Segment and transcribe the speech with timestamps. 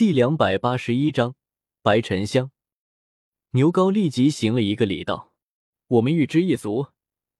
[0.00, 1.36] 第两百八十一章
[1.82, 2.50] 白沉香。
[3.50, 5.34] 牛皋立即行了一个礼，道
[5.88, 6.86] ：“我们玉之一族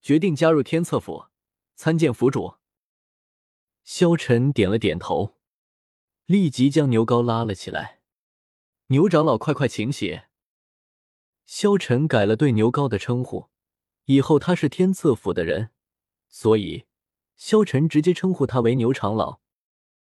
[0.03, 1.29] 决定加入天策府，
[1.75, 2.57] 参见府主。”
[3.83, 5.39] 萧晨点了点头，
[6.27, 8.03] 立即将牛皋拉了起来。
[8.89, 10.21] 牛长老，快快请起。
[11.47, 13.49] 萧晨改了对牛皋的称呼，
[14.05, 15.71] 以后他是天策府的人，
[16.29, 16.85] 所以
[17.37, 19.41] 萧晨直接称呼他为牛长老。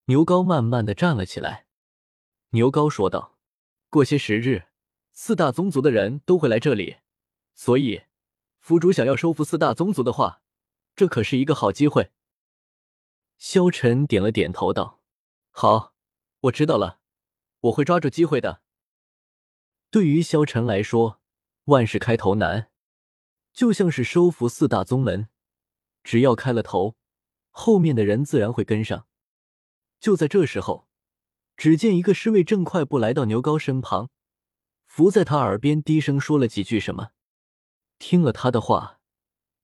[0.05, 1.67] 牛皋慢慢的站了起来。
[2.51, 3.37] 牛皋说道
[3.91, 4.69] ：“过些时日，
[5.11, 6.97] 四大宗族的人都会来这里，
[7.53, 8.01] 所以
[8.57, 10.41] 府主想要收服四大宗族的话，
[10.95, 12.11] 这可是一个好机会。”
[13.37, 14.99] 萧晨点了点头，道
[15.51, 15.93] ：“好，
[16.41, 16.99] 我知道了，
[17.59, 18.63] 我会抓住机会的。”
[19.91, 21.21] 对于萧晨来说，
[21.65, 22.71] 万事开头难，
[23.53, 25.29] 就像是收服四大宗门，
[26.03, 26.97] 只要开了头，
[27.51, 29.05] 后面的人自然会跟上。
[29.99, 30.88] 就在这时候，
[31.59, 34.09] 只见一个侍卫正快步来到牛皋身旁，
[34.85, 37.09] 伏在他耳边低声说了几句什么。
[37.97, 39.01] 听了他的话，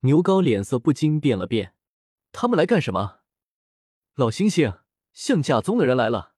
[0.02, 1.74] 牛皋脸色不禁变了变。
[2.34, 3.22] 他们来干什么？
[4.16, 4.82] 老猩猩，
[5.14, 6.34] 象甲宗的人来了。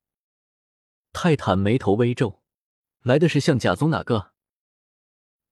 [1.11, 2.43] 泰坦眉头微皱，
[3.01, 4.33] 来的是象甲宗哪个？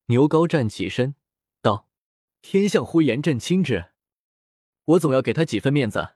[0.06, 1.16] 牛皋站起身
[1.64, 1.90] 道
[2.44, 3.94] ：“天象呼延震亲至，
[4.84, 6.10] 我总要给他几分面子。”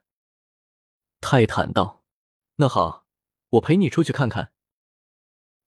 [1.19, 2.03] 泰坦道
[2.57, 2.98] ：“那好，
[3.51, 4.51] 我陪你出去看看。”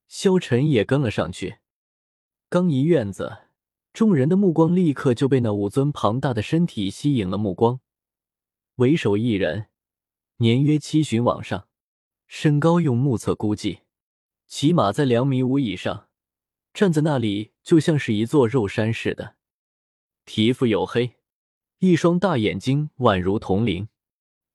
[0.07, 1.57] 萧晨也跟了上去。
[2.49, 3.39] 刚一院子，
[3.93, 7.79] 众人的目光立刻就被那五尊庞大的身体吸引了目光。
[8.75, 9.67] 为首一人。
[10.37, 11.67] 年约七旬往上，
[12.27, 13.81] 身高用目测估计，
[14.47, 16.09] 起码在两米五以上。
[16.73, 19.35] 站在那里就像是一座肉山似的，
[20.25, 21.17] 皮肤黝黑，
[21.77, 23.87] 一双大眼睛宛如铜铃，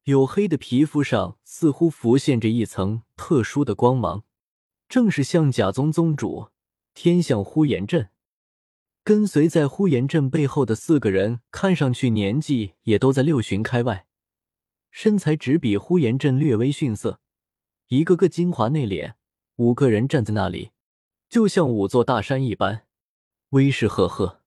[0.08, 4.24] 黝黑的皮肤上似乎浮现着一层特殊的光芒，
[4.88, 6.48] 正是象甲宗宗主
[6.94, 8.08] 天象呼延震。
[9.04, 14.06] 跟随在呼延震背后的四个人，看上去年纪也都在六旬开外。
[14.90, 17.20] 身材只比呼延震略微逊色，
[17.88, 19.12] 一个个精华内敛。
[19.56, 20.70] 五个人站在那里，
[21.28, 22.86] 就像五座大山一般，
[23.50, 24.40] 威势赫赫。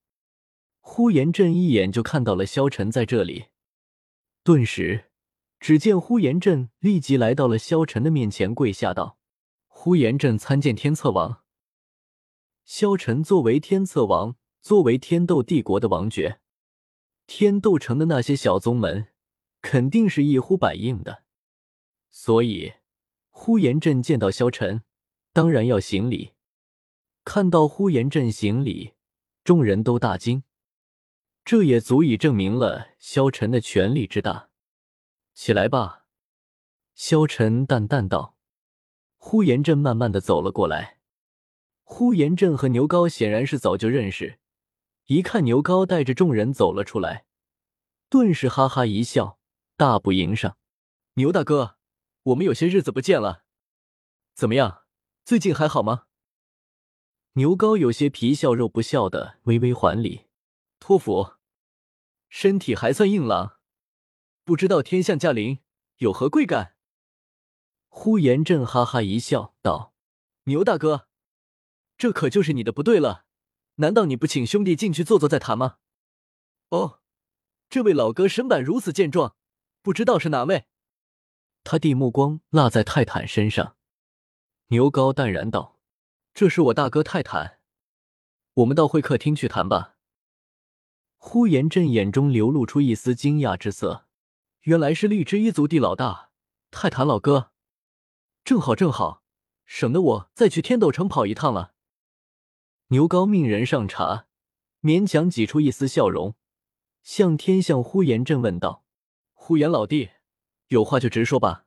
[0.80, 3.44] 呼延震一眼就看到了萧晨在这里，
[4.42, 5.11] 顿时，
[5.62, 9.16] 只见呼延震立即来到了萧晨的面前，跪下道
[9.68, 11.44] ：“呼延震参见天策王。”
[12.66, 16.40] 萧晨作为天策王，作为天斗帝国的王爵，
[17.28, 19.06] 天斗城的那些小宗门。
[19.60, 21.22] 肯定是一呼百应的，
[22.10, 22.72] 所以
[23.30, 24.82] 呼延震见到萧晨，
[25.32, 26.32] 当然要行礼。
[27.24, 28.94] 看到呼延震行礼，
[29.44, 30.42] 众人都大惊，
[31.44, 34.48] 这也足以证明了萧晨的权力之大。
[35.34, 36.06] 起来吧，
[36.94, 38.36] 萧晨淡淡道。
[39.16, 40.98] 呼延震慢慢的走了过来。
[41.82, 44.38] 呼延震和牛皋显然是早就认识，
[45.06, 47.26] 一看牛皋带着众人走了出来，
[48.08, 49.38] 顿时哈哈一笑。
[49.74, 50.56] 大步迎上，
[51.14, 51.76] 牛大哥，
[52.24, 53.42] 我们有些日子不见了，
[54.34, 54.84] 怎么样？
[55.24, 56.06] 最近还好吗？
[57.32, 60.26] 牛皋有些皮笑肉不笑的微微还礼，
[60.78, 61.32] 托福，
[62.28, 63.58] 身体还算硬朗，
[64.44, 65.60] 不知道天象驾临，
[65.98, 66.74] 有何贵干？
[67.88, 69.94] 呼延震哈哈一笑，道
[70.44, 71.06] ：“牛大哥，
[71.96, 73.24] 这可就是你的不对了，
[73.76, 75.76] 难道你不请兄弟进去坐坐再谈吗？”
[76.70, 77.00] 哦，
[77.68, 79.36] 这位老哥身板如此健壮。
[79.82, 80.66] 不知道是哪位？
[81.64, 83.76] 他弟目光落在泰坦身上。
[84.68, 85.78] 牛高淡然道
[86.34, 87.60] ：“这是我大哥泰坦，
[88.54, 89.96] 我们到会客厅去谈吧。”
[91.18, 94.06] 呼延震眼中流露出一丝惊讶之色，
[94.62, 96.30] 原来是荔枝一族地老大
[96.70, 97.50] 泰坦老哥，
[98.44, 99.24] 正好正好，
[99.64, 101.74] 省得我再去天斗城跑一趟了。
[102.88, 104.28] 牛皋命人上茶，
[104.80, 106.36] 勉强挤出一丝笑容，
[107.02, 108.84] 向天象呼延震问道。
[109.32, 110.10] 呼延老弟，
[110.68, 111.66] 有话就直说吧，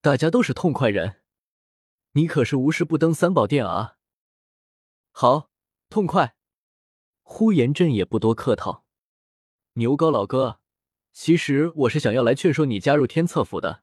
[0.00, 1.22] 大家都是痛快人，
[2.12, 3.96] 你可是无事不登三宝殿啊。
[5.10, 5.50] 好，
[5.90, 6.36] 痛快。
[7.22, 8.84] 呼延震也不多客套。
[9.72, 10.60] 牛皋老哥，
[11.18, 13.82] 其实我是想要来劝说你加入天策府的，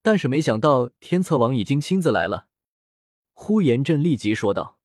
[0.00, 2.46] 但是没想到天策王已经亲自来了。
[3.32, 4.78] 呼延震立即说道。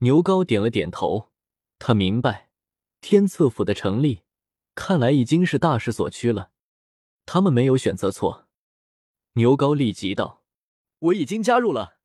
[0.00, 1.30] 牛皋点了点头，
[1.78, 2.50] 他明白
[3.00, 4.20] 天策府的成立，
[4.74, 6.50] 看来已经是大势所趋了。
[7.24, 8.46] 他们没有选择错。
[9.32, 10.42] 牛皋立即道
[11.00, 11.96] ：“我已经加入了。”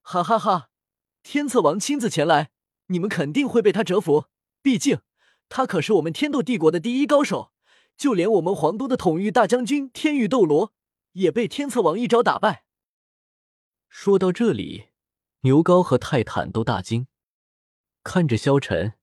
[0.00, 0.70] 哈哈哈！
[1.22, 2.52] 天策王亲自前来，
[2.86, 4.28] 你们肯定会被他折服。
[4.62, 5.00] 毕竟
[5.50, 7.52] 他可是我们天斗帝国的第一高手，
[7.96, 10.72] 就连我们皇都的统御大将军天域斗罗
[11.12, 12.64] 也被天策王一招打败。
[13.88, 14.88] 说到这里，
[15.40, 17.06] 牛皋和泰坦都大惊，
[18.02, 18.94] 看着萧晨，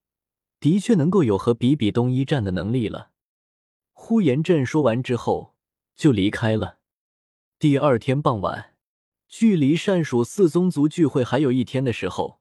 [0.60, 3.10] 的确能够有和比比东一战的能力了。
[3.92, 5.54] 呼延震说完之后
[5.96, 6.78] 就离开了。
[7.58, 8.76] 第二天傍晚，
[9.28, 12.40] 距离单蜀四宗族聚会还有一天的时候，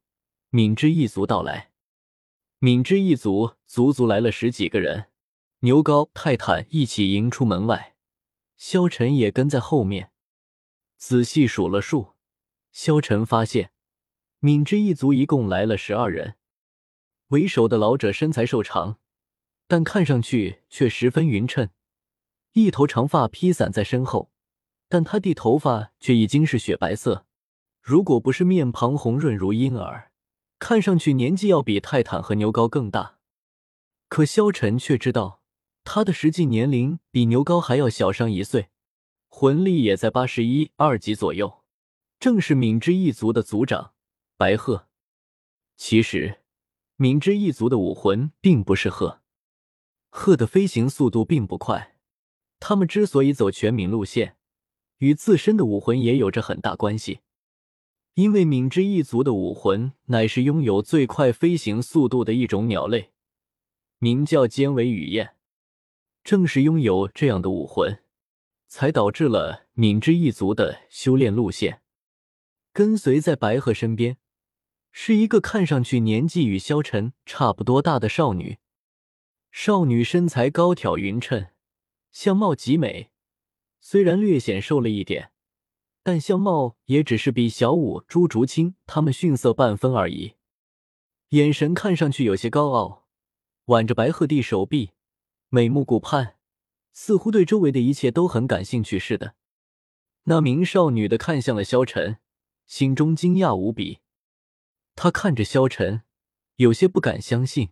[0.49, 1.71] 敏之一族到来。
[2.59, 5.07] 敏之一族足足来了十几个人，
[5.63, 7.95] 牛皋、泰坦一起迎出门外，
[8.57, 10.11] 萧晨也跟在后面。
[10.97, 12.15] 仔细数了数，
[12.73, 13.71] 萧晨发现，
[14.39, 16.35] 敏之一族一共来了十二人。
[17.29, 18.99] 为首的老者身材瘦长，
[19.65, 21.69] 但看上去却十分匀称，
[22.51, 24.33] 一头长发披散在身后。
[24.89, 27.25] 但他的头发却已经是雪白色，
[27.79, 30.11] 如果不是面庞红润如婴儿，
[30.59, 33.19] 看上去年纪要比泰坦和牛皋更大。
[34.09, 35.39] 可萧晨却知道，
[35.83, 38.69] 他的实际年龄比牛高还要小上一岁，
[39.27, 41.63] 魂力也在八十一二级左右，
[42.19, 43.93] 正是敏之一族的族长
[44.37, 44.87] 白鹤。
[45.75, 46.41] 其实，
[46.95, 49.21] 敏之一族的武魂并不是鹤，
[50.09, 51.97] 鹤的飞行速度并不快，
[52.59, 54.37] 他们之所以走全敏路线。
[54.99, 57.19] 与自身的武魂也有着很大关系，
[58.13, 63.11] 因为敏之一族的武魂乃是拥有最快飞行速度的一种鸟类，
[63.99, 65.35] 名叫尖尾羽燕。
[66.23, 67.99] 正是拥有这样的武魂，
[68.67, 71.81] 才导致了敏之一族的修炼路线。
[72.71, 74.17] 跟随在白鹤身边，
[74.91, 78.57] 是一个看上去年纪与萧晨差不多大的少女。
[79.51, 81.47] 少女身材高挑匀称，
[82.11, 83.11] 相貌极美。
[83.81, 85.31] 虽然略显瘦了一点，
[86.01, 90.35] 但相貌也只是比小舞、朱竹清他们逊色半分而已。
[91.29, 93.07] 眼神看上去有些高傲，
[93.65, 94.91] 挽着白鹤的手臂，
[95.53, 96.37] 美目顾盼，
[96.93, 99.35] 似乎对周围的一切都很感兴趣似的。
[100.23, 102.17] 那名少女的看向了萧晨，
[102.65, 103.99] 心中惊讶无比。
[104.95, 106.01] 她看着萧晨，
[106.55, 107.69] 有些不敢相信，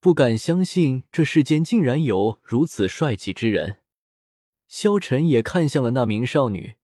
[0.00, 3.78] 不敢相信这世间竟然有如此帅气之人。
[4.66, 6.74] 萧晨也看向了那名少女，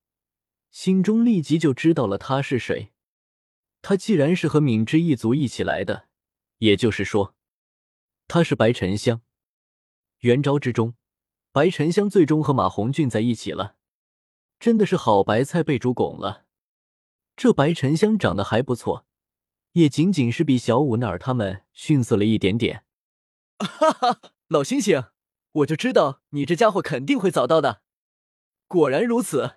[0.71, 2.93] 心中立即就知道了她是谁。
[3.83, 6.07] 她既然是和敏之一族一起来的，
[6.59, 7.35] 也就是说，
[8.29, 9.23] 她是白沉香。
[10.21, 10.95] 元朝之中，
[11.53, 13.77] 白沉香最终和马红俊在一起了，
[14.59, 16.47] 真的是好白菜被猪拱了。
[17.37, 19.07] 这白沉香长得还不错，
[19.73, 22.85] 也仅仅是比小五那儿他们逊色了一点点。
[23.59, 25.11] 哈哈，老猩猩。
[25.53, 27.81] 我就知道你这家伙肯定会早到的，
[28.67, 29.57] 果然如此。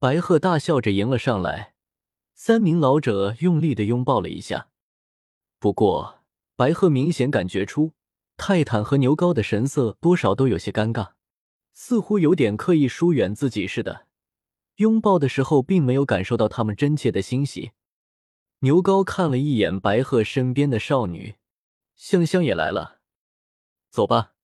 [0.00, 1.74] 白鹤大笑着迎了上来，
[2.34, 4.70] 三名老者用力的拥抱了一下。
[5.60, 6.24] 不过，
[6.56, 7.92] 白鹤明显感觉出
[8.38, 11.10] 泰坦和牛皋的神色多少都有些尴尬，
[11.74, 14.06] 似乎有点刻意疏远自己似的。
[14.76, 17.72] 拥抱的时候，并没有感受到他们真切的欣喜。
[18.60, 21.34] 牛皋看了一眼白鹤身边的少女，
[21.96, 23.00] 香香也来了，
[23.90, 24.34] 走吧。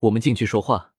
[0.00, 0.91] 我们进去说话。